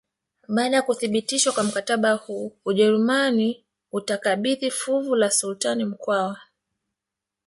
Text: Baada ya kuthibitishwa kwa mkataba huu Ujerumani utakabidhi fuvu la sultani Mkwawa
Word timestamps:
Baada 0.47 0.75
ya 0.75 0.81
kuthibitishwa 0.81 1.53
kwa 1.53 1.63
mkataba 1.63 2.11
huu 2.13 2.53
Ujerumani 2.65 3.65
utakabidhi 3.91 4.71
fuvu 4.71 5.15
la 5.15 5.31
sultani 5.31 5.85
Mkwawa 5.85 6.37